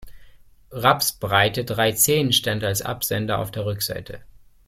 Rapsbreite 0.71 1.63
dreizehn 1.63 2.33
stand 2.33 2.63
als 2.63 2.81
Absender 2.81 3.37
auf 3.37 3.51
der 3.51 3.67
Rückseite. 3.67 4.21